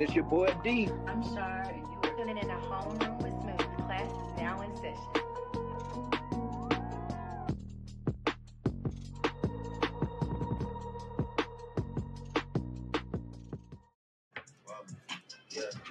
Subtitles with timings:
[0.00, 0.88] It's your boy D.
[1.08, 3.86] I'm Shar, and you are tuning in a homeroom with Smooth.
[3.86, 4.94] Class is now in session.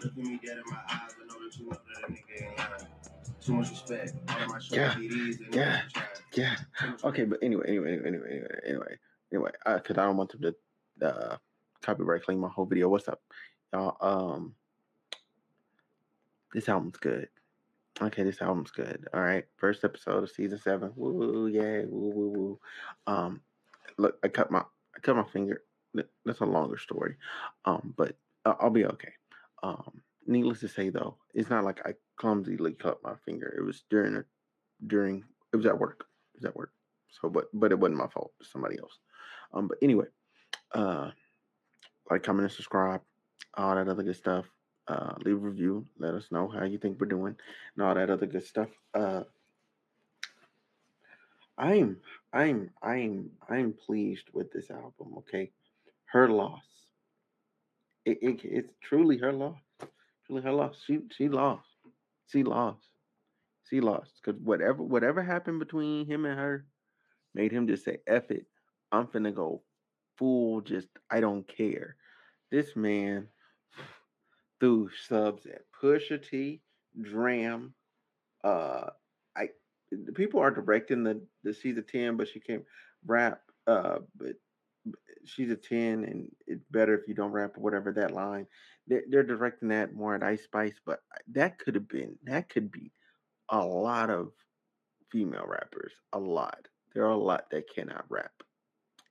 [0.02, 2.48] Look at me dead in my eyes, I know that you know that a nigga
[2.48, 2.88] ain't lying.
[3.42, 4.14] Too much respect.
[4.30, 4.96] All of my yeah,
[5.52, 5.82] yeah,
[6.34, 6.56] yeah.
[7.04, 8.98] Okay, but anyway, anyway, anyway, anyway, anyway, anyway,
[9.34, 10.56] anyway, because uh, I don't want them
[11.02, 11.38] to uh,
[11.82, 12.88] copyright claim my whole video.
[12.88, 13.20] What's up,
[13.74, 13.98] y'all?
[14.02, 14.56] Um,
[16.54, 17.30] this album's good.
[18.02, 19.08] Okay, this album's good.
[19.14, 20.92] All right, first episode of season seven.
[20.96, 21.86] Woo, yay!
[21.86, 22.60] woo, woo, woo.
[23.08, 23.42] Um,
[23.98, 24.60] look, I cut my
[24.96, 25.62] I cut my finger.
[26.26, 27.16] That's a longer story.
[27.66, 29.14] Um, but I'll be okay.
[29.64, 33.54] Um, needless to say, though, it's not like I clumsily cut my finger.
[33.58, 34.24] It was during a,
[34.86, 35.24] during
[35.54, 36.06] it was at work.
[36.36, 36.72] It was at work.
[37.10, 38.32] So, but but it wasn't my fault.
[38.44, 39.00] Somebody else.
[39.54, 40.06] Um, but anyway,
[40.74, 41.12] uh,
[42.12, 43.02] like, comment, and subscribe,
[43.58, 44.46] all that other good stuff.
[44.88, 45.86] Uh, leave a review.
[46.00, 47.36] Let us know how you think we're doing,
[47.76, 48.70] and all that other good stuff.
[48.94, 49.24] Uh,
[51.58, 51.98] I'm
[52.34, 55.16] I'm I'm I'm pleased with this album.
[55.18, 55.52] Okay,
[56.06, 56.64] her loss
[58.08, 59.60] it, it, it's truly her loss.
[60.26, 60.76] Truly her loss.
[60.86, 61.68] She she lost.
[62.32, 62.88] She lost.
[63.70, 64.12] She lost.
[64.24, 66.66] Because whatever whatever happened between him and her
[67.36, 68.46] made him just say, F it.
[68.92, 69.62] I'm finna go
[70.18, 71.98] full just I don't care.
[72.50, 73.28] This man
[74.60, 76.62] threw subs at Pusha T,
[77.00, 77.74] Dram,
[78.44, 78.90] uh
[79.36, 79.50] I
[80.16, 82.64] people are directing the the season 10, but she can't
[83.06, 83.42] rap.
[83.66, 84.36] Uh but
[85.26, 88.48] she's a 10 and it's better if you don't rap or whatever that line.
[88.88, 91.02] They're, they're directing that more at ice spice but
[91.34, 92.92] that could have been that could be
[93.50, 94.32] a lot of
[95.12, 96.68] female rappers a lot.
[96.94, 98.32] There are a lot that cannot rap.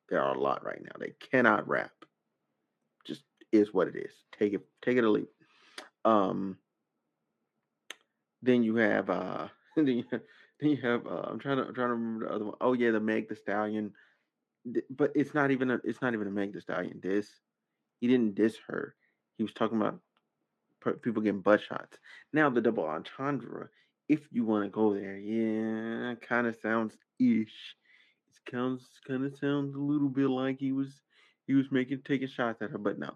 [0.09, 1.93] There are a lot right now they cannot rap.
[3.07, 4.13] Just is what it is.
[4.39, 5.27] Take it take it or leave
[6.07, 6.57] um
[8.43, 10.05] then you have uh then
[10.61, 12.55] you, have uh, i'm trying to I'm trying to remember the other one.
[12.61, 13.93] Oh yeah the meg thee stallion
[14.91, 17.29] but it's not even a it's not even a Meg Thee Stallion diss.
[18.01, 18.95] He didn't diss her.
[19.37, 20.01] He was talking about
[21.03, 21.99] people getting butt shots.
[22.33, 23.69] Now the double entendre,
[24.09, 27.77] if you want to go there, yeah, kind of sounds ish.
[28.29, 31.01] It sounds kind of sounds a little bit like he was
[31.47, 33.15] he was making taking shots at her, but no,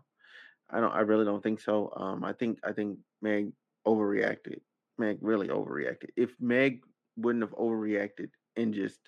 [0.72, 0.92] I don't.
[0.92, 1.92] I really don't think so.
[1.96, 3.52] Um, I think I think Meg
[3.86, 4.60] overreacted.
[4.98, 6.10] Meg really overreacted.
[6.16, 6.82] If Meg
[7.16, 8.98] wouldn't have overreacted and just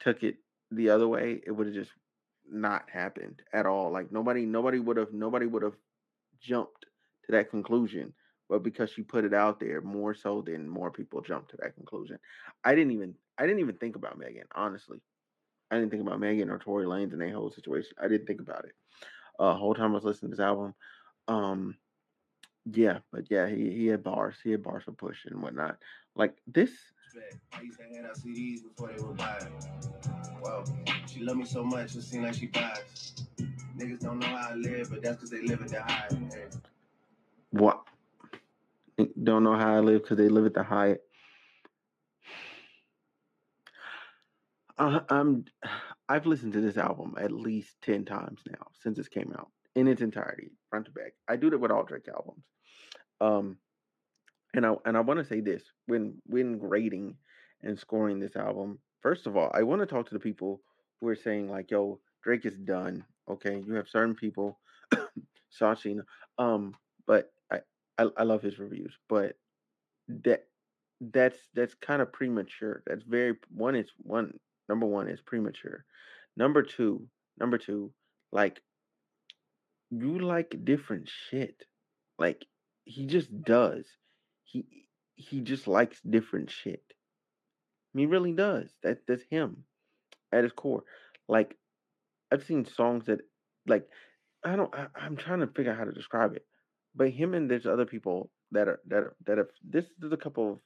[0.00, 0.36] took it
[0.70, 1.92] the other way, it would have just
[2.50, 3.90] not happened at all.
[3.90, 5.76] Like nobody, nobody would have, nobody would have
[6.40, 6.86] jumped
[7.26, 8.12] to that conclusion.
[8.48, 11.74] But because she put it out there more so than more people jumped to that
[11.74, 12.18] conclusion.
[12.64, 14.44] I didn't even, I didn't even think about Megan.
[14.54, 15.00] Honestly,
[15.70, 17.92] I didn't think about Megan or Tory Lanez and that whole situation.
[18.02, 18.72] I didn't think about it.
[19.38, 20.74] Uh, whole time I was listening to this album.
[21.28, 21.76] Um,
[22.70, 24.36] yeah, but yeah, he he had bars.
[24.42, 25.78] He had bars for push and whatnot.
[26.14, 26.70] Like this.
[27.52, 29.52] I used to hand out CDs before they were buying.
[30.40, 30.64] Whoa,
[31.06, 33.26] she love me so much, it seems like she buys.
[33.76, 36.08] Niggas don't know how I live, but that's because they live at the high.
[37.50, 37.82] What?
[39.22, 41.02] Don't know how I live because they live at the Hyatt.
[44.80, 45.44] Uh, I'm,
[46.08, 49.88] I've listened to this album at least ten times now since it came out in
[49.88, 51.12] its entirety, front to back.
[51.28, 52.44] I do that with all Drake albums.
[53.20, 53.58] Um,
[54.54, 57.16] and I and I want to say this when when grading
[57.62, 60.62] and scoring this album, first of all, I want to talk to the people
[61.00, 64.58] who are saying like, "Yo, Drake is done." Okay, you have certain people,
[65.60, 66.02] Sashina,
[66.38, 66.74] um,
[67.06, 67.60] but I,
[67.98, 69.36] I I love his reviews, but
[70.08, 70.46] that
[71.00, 72.82] that's that's kind of premature.
[72.86, 75.84] That's very one is one number one is premature.
[76.36, 77.92] Number two, number two,
[78.32, 78.60] like
[79.90, 81.64] you like different shit.
[82.18, 82.44] Like
[82.84, 83.86] he just does.
[84.44, 84.66] He
[85.14, 86.82] he just likes different shit.
[87.94, 88.72] He really does.
[88.82, 89.64] That that's him
[90.32, 90.84] at his core.
[91.28, 91.56] Like
[92.30, 93.20] I've seen songs that
[93.66, 93.86] like
[94.44, 96.46] I don't I, I'm trying to figure out how to describe it.
[96.94, 100.16] But him and there's other people that are that are that have this there's a
[100.16, 100.58] couple of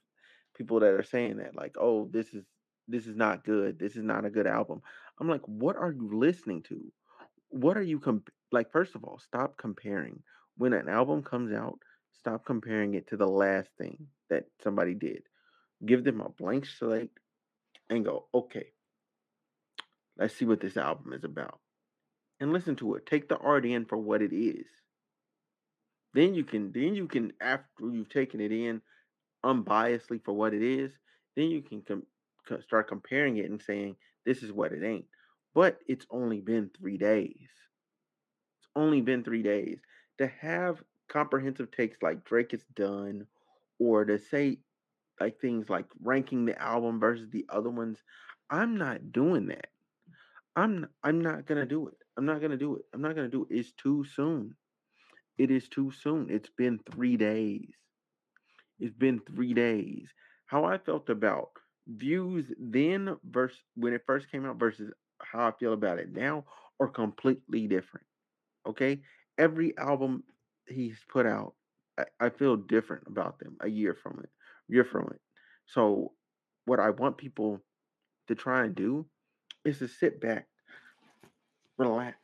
[0.55, 2.45] people that are saying that like, oh, this is
[2.87, 3.79] this is not good.
[3.79, 4.81] This is not a good album.
[5.19, 6.91] I'm like, what are you listening to?
[7.49, 8.71] What are you comp- like?
[8.71, 10.21] First of all, stop comparing.
[10.57, 11.79] When an album comes out,
[12.19, 15.23] stop comparing it to the last thing that somebody did
[15.85, 17.11] give them a blank slate
[17.89, 18.67] and go, okay,
[20.17, 21.59] let's see what this album is about.
[22.39, 23.05] And listen to it.
[23.05, 24.65] Take the art in for what it is.
[26.13, 28.81] Then you can, then you can, after you've taken it in
[29.43, 30.91] unbiasedly for what it is,
[31.35, 32.05] then you can com-
[32.61, 33.95] start comparing it and saying,
[34.25, 35.05] this is what it ain't.
[35.53, 37.49] But it's only been three days.
[38.59, 39.79] It's only been three days.
[40.19, 43.27] To have comprehensive takes like Drake has done,
[43.79, 44.59] or to say
[45.19, 48.01] like things like ranking the album versus the other ones,
[48.49, 49.67] I'm not doing that.
[50.55, 51.97] I'm I'm not gonna do it.
[52.17, 52.85] I'm not gonna do it.
[52.93, 53.55] I'm not gonna do it.
[53.55, 54.55] It's too soon.
[55.37, 56.27] It is too soon.
[56.29, 57.73] It's been three days.
[58.79, 60.09] It's been three days.
[60.45, 61.49] How I felt about
[61.87, 66.45] views then versus when it first came out versus how I feel about it now
[66.79, 68.05] are completely different.
[68.67, 69.01] Okay?
[69.37, 70.23] Every album
[70.67, 71.53] he's put out,
[71.97, 74.29] I, I feel different about them a year from it.
[74.67, 75.19] Year from it.
[75.65, 76.13] So
[76.65, 77.61] what I want people
[78.27, 79.05] to try and do
[79.65, 80.47] is to sit back,
[81.77, 82.17] relax,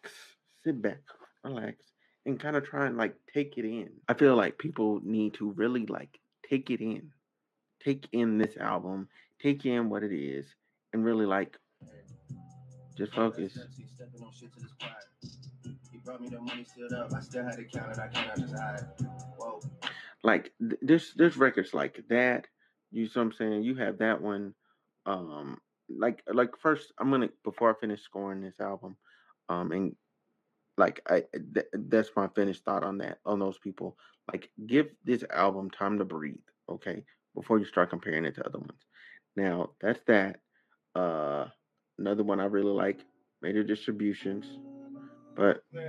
[0.63, 1.01] sit back,
[1.43, 1.77] relax,
[2.25, 3.89] and kind of try and like take it in.
[4.07, 6.19] I feel like people need to really like
[6.49, 7.11] take it in,
[7.83, 9.07] take in this album,
[9.41, 10.45] take in what it is,
[10.93, 11.57] and really like
[12.97, 13.53] just focus.
[13.53, 14.31] Stepping on
[15.21, 15.37] this.
[15.91, 17.13] He brought me the money sealed up.
[17.13, 17.99] I still had to count it.
[17.99, 18.85] I cannot just hide.
[19.37, 19.59] Whoa.
[20.23, 22.47] Like th- there's there's records like that.
[22.91, 23.63] You see what I'm saying?
[23.63, 24.53] You have that one.
[25.05, 25.59] Um,
[25.89, 28.97] like like first I'm gonna before I finish scoring this album,
[29.47, 29.95] um, and
[30.77, 33.97] like I th- that's my finished thought on that on those people.
[34.31, 36.35] Like give this album time to breathe,
[36.69, 37.03] okay,
[37.35, 38.85] before you start comparing it to other ones.
[39.35, 40.37] Now that's that.
[40.95, 41.45] Uh,
[41.97, 42.99] another one I really like,
[43.41, 44.45] Major Distributions,
[45.35, 45.81] but you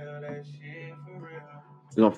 [1.97, 2.15] know,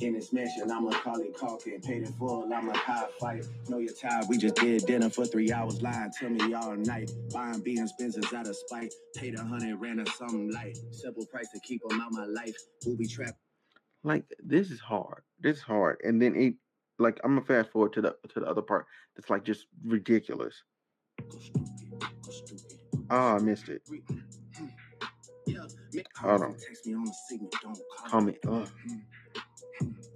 [0.00, 1.82] In this mission, I'm Macaulay Culkin.
[1.84, 3.44] Paid in full, I'm a high fight.
[3.68, 5.80] Know you're tired, we just did dinner for three hours.
[5.82, 7.10] Lying to me all night.
[7.32, 8.92] Buying B and Spencer's out of spite.
[9.16, 10.78] Paid a hundred, ran or something light.
[10.92, 12.56] Simple price to keep them out my life.
[12.84, 13.34] Booby trap.
[14.04, 15.22] like this is hard.
[15.40, 16.54] This is hard, and then it
[16.98, 20.62] like I'm gonna fast forward to the to the other part that's like just ridiculous.
[21.28, 22.78] Go stupid, go stupid.
[23.10, 23.82] Oh, I missed it.
[25.46, 25.58] Yeah,
[25.94, 26.54] ma- Hold on.
[26.54, 28.32] Text me on the signal, don't call Call me.
[28.32, 28.38] me.
[28.48, 28.66] Uh,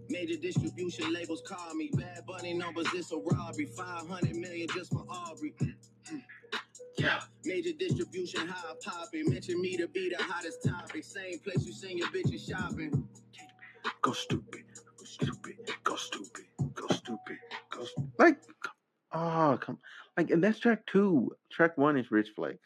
[0.09, 1.89] Major distribution labels call me.
[1.95, 3.67] Bad bunny numbers, it's a robbery.
[3.67, 5.55] 500 million just for Aubrey.
[6.99, 7.21] Yeah.
[7.45, 9.09] Major distribution, how I pop.
[9.15, 11.05] Mention me to be the hottest topic.
[11.05, 13.07] Same place you send your bitches shopping.
[14.03, 14.65] go stupid.
[14.99, 15.55] Go stupid.
[15.85, 16.45] Go stupid.
[16.93, 17.39] Stupid.
[17.71, 17.87] Go
[18.19, 18.39] like.
[19.13, 19.79] Oh, come
[20.17, 21.33] like, and that's track two.
[21.51, 22.59] Track one is Rich Flex.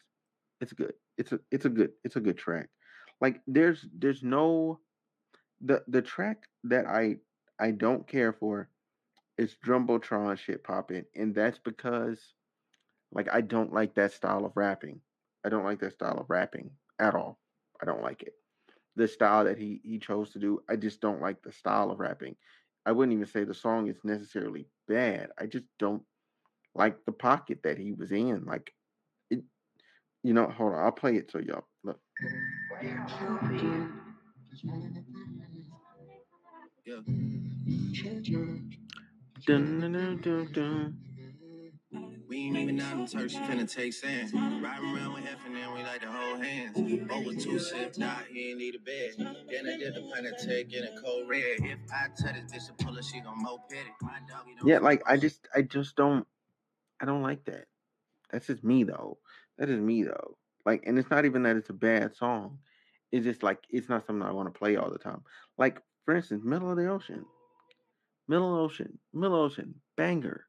[0.61, 0.93] It's good.
[1.17, 2.69] It's a it's a good it's a good track.
[3.21, 4.79] Like there's there's no
[5.61, 7.17] the the track that I
[7.59, 8.69] I don't care for
[9.37, 12.19] is Jumbotron shit popping, and that's because
[13.11, 15.01] like I don't like that style of rapping.
[15.45, 17.39] I don't like that style of rapping at all.
[17.81, 18.33] I don't like it.
[18.95, 21.99] The style that he he chose to do, I just don't like the style of
[21.99, 22.35] rapping.
[22.85, 25.29] I wouldn't even say the song is necessarily bad.
[25.39, 26.03] I just don't
[26.75, 28.45] like the pocket that he was in.
[28.45, 28.71] Like
[29.29, 29.43] it
[30.23, 31.99] you know, hold on, I'll play it so y'all look.
[32.81, 33.87] Yeah.
[39.47, 41.04] Dun, dun, dun, dun, dun.
[42.27, 44.33] We ain't even out in Turks, finna take sand.
[44.33, 46.77] Riding around with F and then we like to hold hands.
[47.11, 49.11] Over two sips, nah, he ain't need a bed.
[49.49, 51.59] Then I did the planet tech in a cold red.
[51.59, 53.85] If I tell this bitch to pull her, she gon' moped it.
[54.01, 56.25] My doggy don't Yeah, like I just I just don't
[56.99, 57.65] I don't like that.
[58.31, 59.19] That's just me though.
[59.59, 60.37] That is me though.
[60.65, 62.59] Like and it's not even that it's a bad song.
[63.11, 65.21] It's just like it's not something I want to play all the time.
[65.57, 67.25] Like for instance, Middle of the Ocean.
[68.27, 68.97] Middle Ocean.
[69.13, 69.75] Middle Ocean.
[69.95, 70.45] Banger.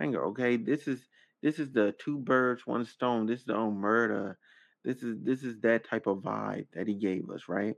[0.00, 0.24] Banger.
[0.28, 0.56] Okay.
[0.56, 1.06] This is
[1.42, 3.26] this is the two birds, one stone.
[3.26, 4.38] This is the own murder.
[4.84, 7.74] This is this is that type of vibe that he gave us, right?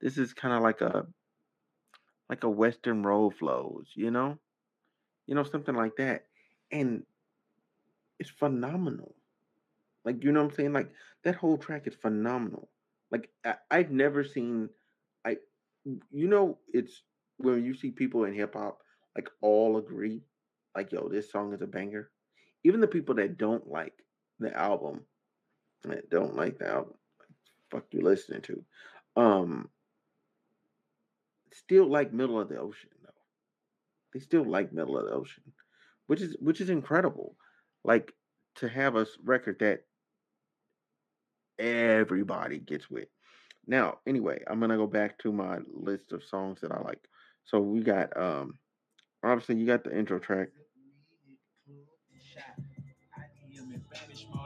[0.00, 1.06] This is kind of like a
[2.28, 4.38] like a Western road flows, you know?
[5.26, 6.26] You know, something like that.
[6.72, 7.04] And
[8.18, 9.14] it's phenomenal.
[10.04, 10.72] Like, you know what I'm saying?
[10.72, 10.90] Like
[11.22, 12.68] that whole track is phenomenal.
[13.12, 14.70] Like I, I've never seen
[15.24, 15.36] I
[16.10, 17.02] you know it's
[17.36, 18.80] when you see people in hip hop
[19.16, 20.22] like all agree,
[20.74, 22.10] like, yo, this song is a banger.
[22.64, 23.94] Even the people that don't like
[24.38, 25.02] the album,
[25.84, 26.94] that don't like the album,
[27.70, 28.64] fuck you listening to,
[29.16, 29.68] um,
[31.52, 33.10] still like Middle of the Ocean though.
[34.12, 35.44] They still like Middle of the Ocean,
[36.06, 37.36] which is which is incredible.
[37.84, 38.12] Like
[38.56, 39.84] to have a record that
[41.58, 43.08] everybody gets with.
[43.66, 47.02] Now, anyway, I'm gonna go back to my list of songs that I like.
[47.44, 48.58] So we got um
[49.22, 50.48] obviously you got the intro track.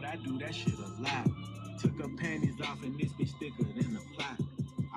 [0.04, 1.26] I do that shit a lot.
[1.78, 4.40] Took her panties off and this bitch thicker than the plot.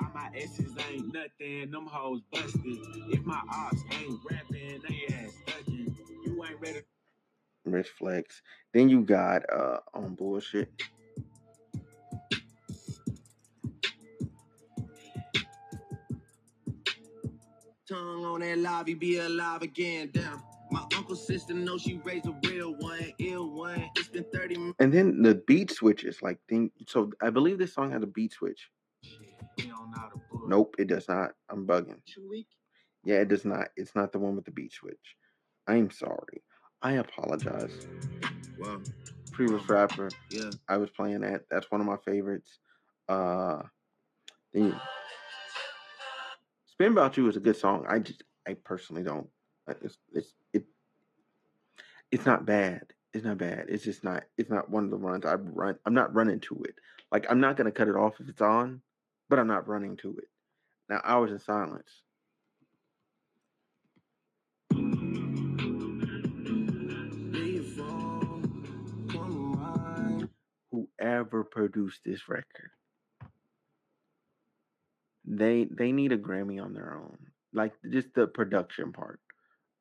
[0.01, 2.61] All my exes ain't nothing, them hoes busted.
[2.63, 5.95] If my ops ain't rapping, they ass thuggin'.
[6.25, 6.81] You ain't ready
[7.65, 8.41] Rich Flex.
[8.73, 10.71] Then you got uh on bullshit.
[17.87, 20.09] tongue on that live, be alive again.
[20.13, 20.41] Damn.
[20.71, 23.89] My uncle's sister knows she raised a real one, ill one.
[23.97, 24.75] It's been 30 minutes.
[24.79, 26.71] And then the beat switches, like thing.
[26.87, 28.69] So I believe this song has a beat switch.
[29.57, 30.47] We don't know how to book.
[30.47, 31.31] Nope, it does not.
[31.49, 31.99] I'm bugging.
[33.03, 33.67] Yeah, it does not.
[33.75, 35.15] It's not the one with the beat switch.
[35.67, 36.41] I'm sorry.
[36.81, 37.85] I apologize.
[38.57, 38.81] Well,
[39.33, 40.51] Previous rapper, yeah.
[40.69, 41.43] I was playing that.
[41.49, 42.59] That's one of my favorites.
[43.09, 43.61] Uh,
[44.53, 44.75] then
[46.65, 47.85] "Spin About You" is a good song.
[47.89, 49.27] I just, I personally don't.
[49.81, 50.63] It's, it's, it,
[52.11, 52.93] it's not bad.
[53.13, 53.65] It's not bad.
[53.67, 54.23] It's just not.
[54.37, 55.77] It's not one of the runs I run.
[55.85, 56.75] I'm not running to it.
[57.11, 58.81] Like I'm not gonna cut it off if it's on,
[59.29, 60.29] but I'm not running to it.
[60.89, 62.03] Now, hours in silence.
[70.71, 72.71] whoever produced this record
[75.25, 77.17] they they need a grammy on their own
[77.53, 79.19] like just the production part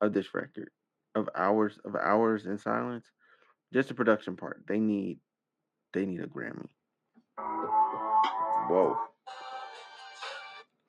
[0.00, 0.70] of this record
[1.14, 3.06] of hours of hours in silence
[3.72, 5.18] just the production part they need
[5.92, 6.66] they need a grammy
[8.68, 8.96] whoa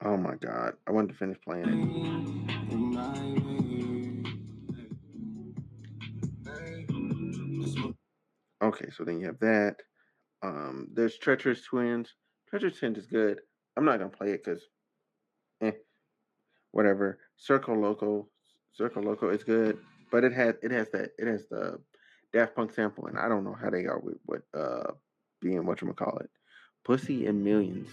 [0.03, 2.11] oh my god i wanted to finish playing it
[8.61, 9.77] Okay, so then you have that.
[10.43, 12.13] Um, there's Treacherous Twins.
[12.47, 13.41] Treacherous Twins is good.
[13.75, 14.63] I'm not gonna play it because,
[15.61, 15.71] eh,
[16.71, 17.19] whatever.
[17.39, 18.29] Circo Loco,
[18.79, 19.77] Circo Loco is good,
[20.11, 21.79] but it has it has that it has the
[22.33, 24.91] Daft Punk sample, and I don't know how they are with what uh
[25.41, 26.29] being what you call it,
[26.83, 27.89] Pussy and Millions.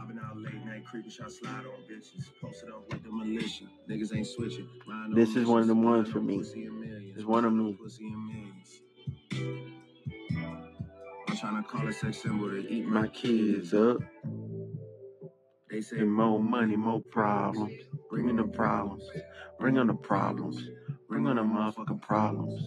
[0.00, 2.24] I've been out late night creeping, shot slide on bitches.
[2.40, 3.64] Posted up with the militia.
[3.90, 4.68] Niggas ain't switching.
[4.86, 6.38] Mind This is one of the ones for me.
[6.38, 7.16] pussy and millions.
[7.16, 7.74] It's one of me.
[7.74, 8.82] Pussy and millions.
[11.28, 13.98] I'm trying to call a sex symbol to eat My kids up,
[15.70, 17.72] They say more money, more problems.
[18.10, 19.04] Bring me the problems,
[19.58, 20.62] bring on the problems,
[21.08, 22.62] bring on the motherfucking problems.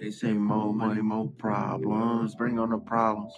[0.00, 2.34] They Say more money, more problems.
[2.34, 3.34] Bring on the problems.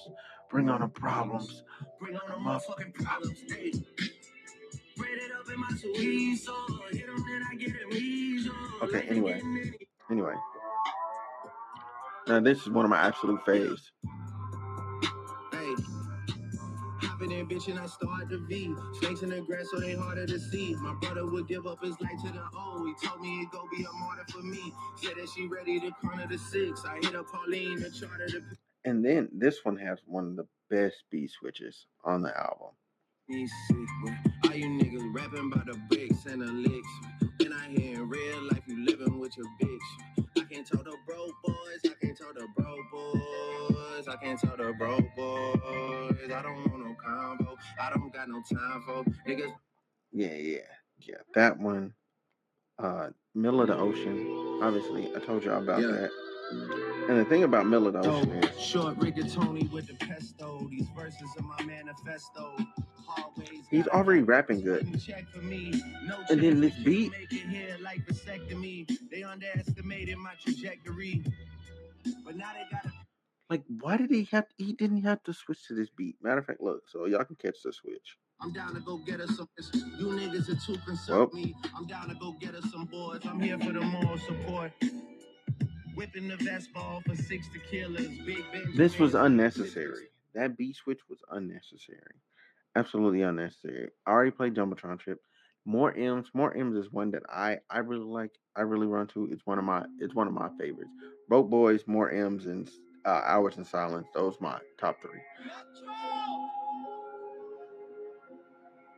[0.50, 1.64] Bring on the problems.
[2.00, 3.38] Bring on the motherfucking problems.
[3.48, 3.72] Hey.
[5.14, 6.54] It up in my squeeze, so
[6.90, 8.52] hit 'em, then I get it.
[8.82, 9.42] Okay, anyway.
[10.10, 10.34] Anyway.
[12.28, 13.90] Now this is one of my absolute faves.
[17.32, 18.74] Hopping bitch, and I start the V.
[19.00, 20.74] Snakes in the grass, so they harder to see.
[20.76, 22.84] My brother would give up his life to the O.
[22.86, 24.72] He told me it go be a martyr for me.
[24.96, 26.84] Said that she ready to corner the six.
[26.84, 28.42] I hit up Pauline to charter the
[28.84, 32.70] And then this one has one of the best beat switches on the album.
[33.28, 33.76] me sick.
[34.44, 36.88] All you niggas rapping about the bricks and the licks.
[37.44, 40.24] And I hear in real life you living with your bitch.
[40.38, 44.56] I can't tell the bro boys, I can't tell the bro boys, I can't tell
[44.56, 46.32] the bro boys.
[46.32, 46.71] I don't want no combo,
[47.82, 49.52] I don't got no time for niggas.
[50.12, 50.58] Yeah, yeah,
[51.00, 51.16] yeah.
[51.34, 51.94] That one.
[52.78, 54.60] Uh Middle of the Ocean.
[54.62, 55.88] Obviously, I told y'all about Yeah.
[55.88, 56.10] that.
[57.08, 60.66] And the thing about Middle of the Ocean is Short rigatoni with the pesto.
[60.70, 62.54] These verses are my manifesto.
[63.18, 64.94] Always already rapping good.
[64.94, 65.82] a check for me.
[66.04, 68.86] No And then this beat- Make it here like vasectomy.
[69.10, 71.24] They underestimated my trajectory.
[72.24, 72.84] But now they got
[73.52, 76.16] like why did he have he didn't have to switch to this beat.
[76.22, 78.16] Matter of fact, look, so y'all can catch the switch.
[78.40, 79.46] I'm down to go get us some.
[79.98, 81.30] You niggas are too concerned Well.
[81.34, 81.54] me.
[81.76, 83.20] I'm down to go get us some boys.
[83.26, 84.72] I'm here for the moral support.
[85.94, 88.24] Whipping the vest ball for six tequilas.
[88.24, 88.74] Big Benz.
[88.74, 90.06] This was unnecessary.
[90.34, 92.00] That beat switch was unnecessary.
[92.74, 93.90] Absolutely unnecessary.
[94.06, 95.18] I already played Jumbotron Trip.
[95.66, 96.28] More M's.
[96.32, 98.30] More M's is one that I I really like.
[98.56, 99.28] I really run to.
[99.30, 100.90] It's one of my it's one of my favorites.
[101.28, 102.70] Broke Boys, More M's, and
[103.04, 104.06] uh, Hours in Silence.
[104.14, 105.20] Those my top three.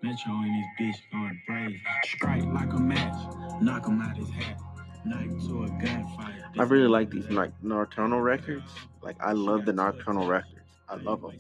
[0.03, 1.81] Metro and his bitch going brave.
[2.05, 3.17] Strike like a match,
[3.63, 4.59] knock him out his hat.
[5.07, 6.43] Knife to a gunfight.
[6.59, 8.71] I really like these like Nocturnal records.
[9.03, 10.61] Like I love the Nocturnal records.
[10.89, 11.33] I love them.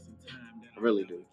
[0.77, 1.25] I really do.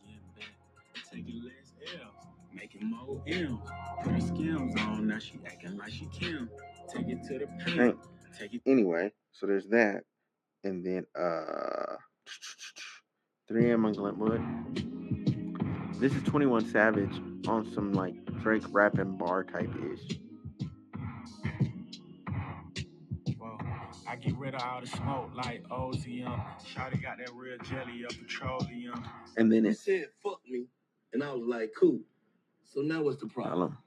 [1.12, 3.60] Taking less L's, making more M's.
[4.04, 6.50] Put her skims on, now she acting like she Kim.
[6.94, 7.98] Take it to the Thank-
[8.38, 10.04] Take it Anyway, so there's that,
[10.64, 11.96] and then uh,
[13.50, 14.42] 3M on Glenwood.
[16.00, 20.18] This is 21 Savage on some like Drake rapping bar type ish.
[23.38, 23.58] Whoa.
[24.08, 26.44] I get rid of all the smoke like Ozium.
[26.64, 29.04] Shawty got that real jelly of petroleum.
[29.38, 30.66] And then He it's said, fuck me.
[31.14, 32.00] And I was like, cool.
[32.64, 33.78] So now what's the problem?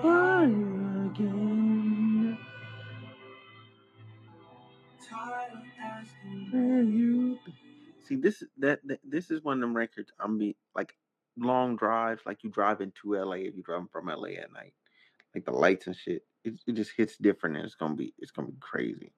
[0.00, 0.85] Problem.
[8.06, 10.94] See this that, that this is one of them records I'm be like
[11.36, 14.74] long drives, like you drive into LA if you driving from LA at night,
[15.34, 18.30] like the lights and shit, it, it just hits different and it's gonna be it's
[18.30, 19.12] gonna be crazy.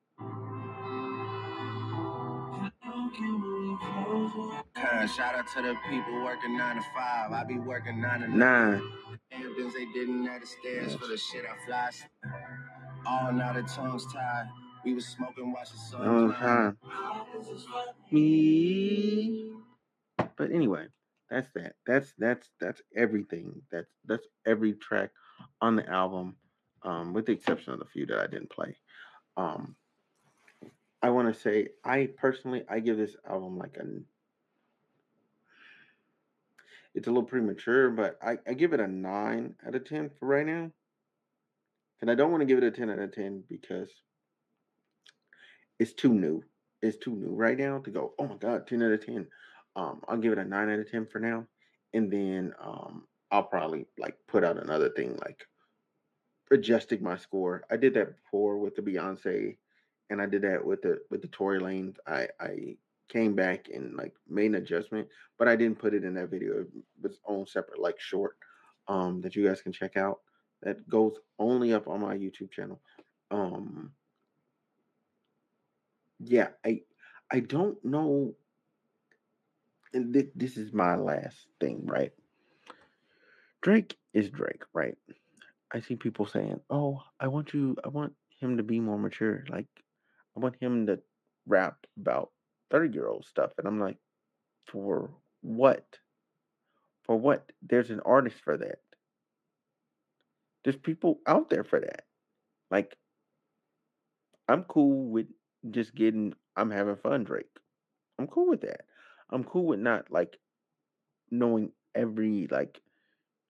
[5.17, 7.33] Shout out to the people working nine to five.
[7.33, 8.83] I be working nine to Nine.
[9.31, 11.91] Hamptons, they didn't have the stairs for the shit I fly.
[13.07, 14.49] All now the tongues tied.
[14.89, 16.07] We was smoking, watching sun.
[16.07, 16.79] Long time.
[18.11, 19.53] Me.
[20.17, 20.87] But anyway,
[21.29, 21.75] that's that.
[21.87, 23.61] That's that's that's everything.
[23.71, 25.11] That's that's every track
[25.61, 26.37] on the album,
[26.85, 28.79] um, with the exception of the few that I didn't play.
[29.37, 29.77] Um,
[31.03, 33.85] I want to say I personally I give this album like a.
[36.95, 40.29] It's a little premature, but I, I give it a nine out of ten for
[40.29, 40.71] right now.
[42.01, 43.91] And I don't want to give it a ten out of ten because
[45.79, 46.43] it's too new.
[46.83, 48.15] It's too new right now to go.
[48.19, 49.27] Oh my god, ten out of ten.
[49.77, 51.47] Um, I'll give it a nine out of ten for now,
[51.93, 55.47] and then um, I'll probably like put out another thing like
[56.51, 57.65] adjusting my score.
[57.71, 59.57] I did that before with the Beyonce,
[60.11, 61.97] and I did that with the with the Tory Lanez.
[62.07, 62.77] I I
[63.09, 65.09] came back and like made an adjustment,
[65.39, 66.61] but I didn't put it in that video.
[66.61, 66.69] It
[67.03, 68.37] was own separate like short
[68.87, 70.21] um that you guys can check out.
[70.63, 72.81] That goes only up on my YouTube channel.
[73.31, 73.93] Um
[76.21, 76.83] yeah, I
[77.31, 78.35] I don't know
[79.93, 82.13] and thi- this is my last thing, right?
[83.63, 84.99] Drake is Drake, right?
[85.73, 89.45] I see people saying, "Oh, I want you I want him to be more mature.
[89.49, 89.69] Like
[90.37, 91.01] I want him to
[91.47, 92.33] rap about
[92.71, 93.99] 30-year-old stuff." And I'm like,
[94.67, 95.11] "For
[95.43, 96.01] what?
[97.03, 97.51] For what?
[97.61, 98.79] There's an artist for that.
[100.63, 102.05] There's people out there for that.
[102.71, 102.97] Like
[104.49, 105.27] I'm cool with
[105.71, 107.47] just getting I'm having fun, Drake.
[108.19, 108.83] I'm cool with that.
[109.31, 110.39] I'm cool with not like
[111.31, 112.81] knowing every like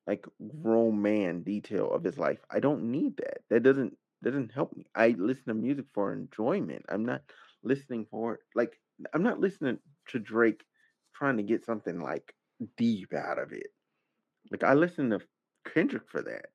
[0.06, 0.26] like
[0.62, 2.38] grown man detail of his life.
[2.50, 3.38] I don't need that.
[3.50, 4.86] That doesn't doesn't help me.
[4.94, 6.84] I listen to music for enjoyment.
[6.88, 7.22] I'm not
[7.62, 8.78] listening for like
[9.14, 10.64] I'm not listening to Drake
[11.14, 12.34] trying to get something like
[12.76, 13.68] deep out of it.
[14.50, 15.20] Like I listen to
[15.72, 16.46] Kendrick for that.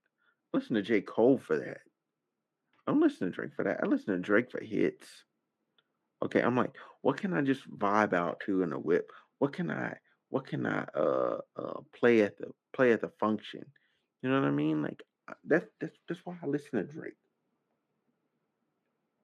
[0.53, 1.01] I listen to J.
[1.01, 1.81] Cole for that.
[2.87, 3.79] I'm listening to Drake for that.
[3.83, 5.23] I listen to Drake for hits.
[6.23, 9.11] Okay, I'm like, what can I just vibe out to in a whip?
[9.39, 9.97] What can I
[10.29, 13.65] what can I uh uh play at the play at the function?
[14.21, 14.81] You know what I mean?
[14.81, 17.13] Like uh, that's that's that's why I listen to Drake.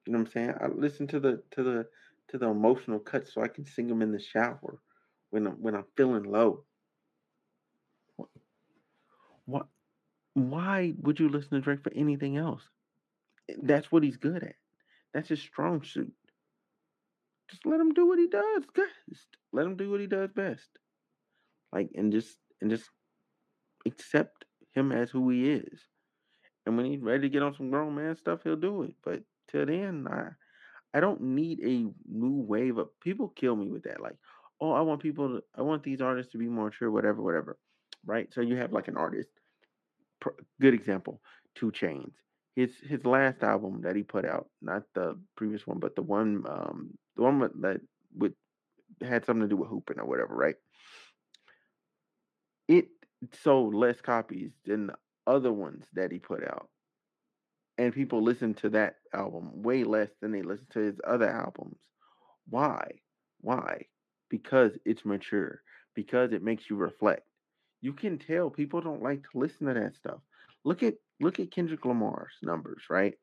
[0.06, 0.54] You know what I'm saying?
[0.60, 1.88] I listen to the to the
[2.30, 4.80] to the emotional cuts so I can sing them in the shower
[5.30, 6.64] when I'm when I'm feeling low.
[8.18, 8.30] What
[9.46, 9.68] what
[10.34, 12.64] why would you listen to Drake for anything else?
[13.62, 14.56] That's what he's good at.
[15.14, 16.14] That's his strong suit.
[17.50, 19.28] Just let him do what he does best.
[19.52, 20.70] Let him do what he does best.
[21.74, 22.90] Like and just and just
[23.86, 25.82] accept him as who he is.
[26.66, 28.94] And when he's ready to get on some grown man stuff, he'll do it.
[29.04, 30.30] But till then, I
[30.94, 34.02] I don't need a new wave of people kill me with that.
[34.02, 34.16] Like,
[34.62, 37.58] oh, I want people to I want these artists to be more mature, whatever, whatever.
[38.06, 38.32] Right?
[38.34, 39.30] So you have like an artist.
[40.60, 41.22] Good example,
[41.56, 42.12] 2 Chainz.
[42.56, 46.44] His his last album that he put out, not the previous one, but the one
[46.48, 47.82] um the one with, that
[48.16, 48.34] with
[49.02, 50.56] had something to do with hooping or whatever, right?
[52.68, 52.90] It
[53.44, 56.70] sold less copies than the other ones that he put out.
[57.78, 61.78] And people listen to that album way less than they listen to his other albums.
[62.50, 63.00] Why?
[63.42, 63.86] Why?
[64.30, 65.62] Because it's mature.
[65.96, 67.26] Because it makes you reflect.
[67.82, 70.20] You can tell people don't like to listen to that stuff.
[70.66, 73.14] Look at look at Kendrick Lamar's numbers, right?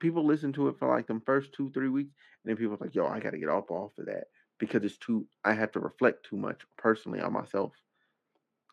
[0.00, 2.12] People listen to it for like the first two, three weeks,
[2.44, 4.24] and then people are like, yo, I gotta get off off of that
[4.58, 7.72] because it's too I have to reflect too much personally on myself.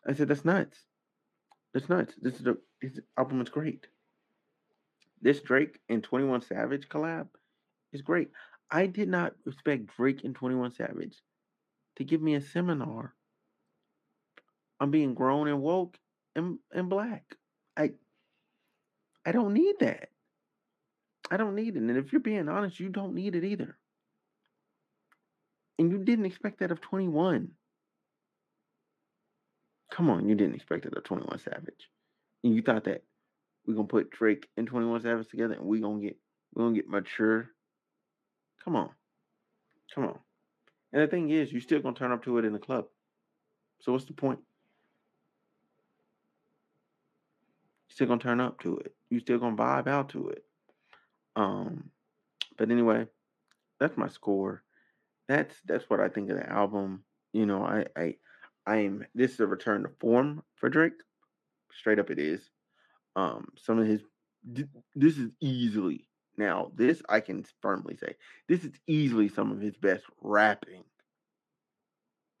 [0.06, 0.78] I said, that's nuts.
[1.72, 2.14] That's nuts.
[2.20, 3.86] This is the his album is great.
[5.20, 7.28] This Drake and 21 Savage collab
[7.92, 8.30] is great.
[8.70, 11.16] I did not expect Drake and 21 Savage
[11.96, 13.14] to give me a seminar
[14.80, 15.98] on being grown and woke
[16.34, 17.36] and, and black.
[17.76, 17.90] I
[19.24, 20.08] I don't need that.
[21.30, 21.82] I don't need it.
[21.82, 23.76] And if you're being honest, you don't need it either.
[25.78, 27.50] And you didn't expect that of 21.
[29.90, 31.90] Come on, you didn't expect it of 21 Savage.
[32.44, 33.02] And you thought that
[33.66, 36.16] we're gonna put Drake and 21 Savage together and we're gonna get
[36.54, 37.50] we're gonna get mature.
[38.64, 38.90] Come on.
[39.94, 40.18] Come on.
[40.92, 42.86] And the thing is, you're still gonna turn up to it in the club.
[43.80, 44.38] So what's the point?
[47.80, 48.94] You're still gonna turn up to it.
[49.10, 50.44] You still gonna vibe out to it.
[51.36, 51.90] Um,
[52.56, 53.06] but anyway,
[53.78, 54.62] that's my score.
[55.28, 57.04] That's that's what I think of the album.
[57.32, 58.14] You know, I I
[58.66, 60.92] I'm this is a return to form for Drake.
[61.72, 62.50] Straight up, it is.
[63.16, 64.02] Um, some of his
[64.44, 68.16] this is easily now this I can firmly say
[68.48, 70.84] this is easily some of his best rapping.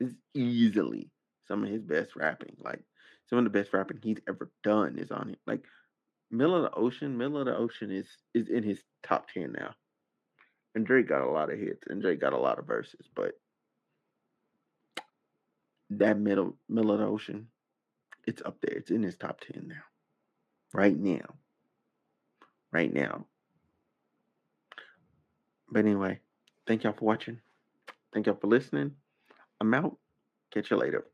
[0.00, 1.10] This is easily
[1.46, 2.56] some of his best rapping.
[2.60, 2.80] Like
[3.28, 5.38] some of the best rapping he's ever done is on it.
[5.46, 5.64] Like
[6.30, 9.74] Middle of the Ocean, Middle of the Ocean is is in his top ten now.
[10.74, 13.34] And Drake got a lot of hits and Drake got a lot of verses, but
[15.98, 17.48] that middle middle of the ocean,
[18.26, 18.76] it's up there.
[18.76, 19.82] It's in his top ten now.
[20.72, 21.34] Right now.
[22.72, 23.26] Right now.
[25.70, 26.20] But anyway,
[26.66, 27.40] thank y'all for watching.
[28.12, 28.92] Thank y'all for listening.
[29.60, 29.96] I'm out.
[30.52, 31.04] Catch you later.